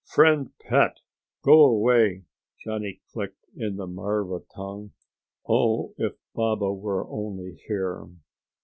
"Friend 0.07 0.49
pet, 0.57 0.97
go 1.43 1.61
away!" 1.63 2.23
Johnny 2.59 3.01
clicked 3.13 3.45
in 3.55 3.75
the 3.75 3.85
marva 3.85 4.39
tongue. 4.55 4.93
Oh, 5.47 5.93
if 5.95 6.15
Baba 6.33 6.73
were 6.73 7.05
only 7.07 7.61
here! 7.67 8.09